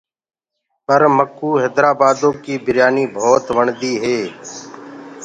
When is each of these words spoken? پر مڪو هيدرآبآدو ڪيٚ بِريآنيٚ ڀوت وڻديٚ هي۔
پر 0.85 1.01
مڪو 1.17 1.49
هيدرآبآدو 1.61 2.29
ڪيٚ 2.43 2.61
بِريآنيٚ 2.65 3.11
ڀوت 3.15 3.45
وڻديٚ 3.57 4.01
هي۔ 4.03 4.19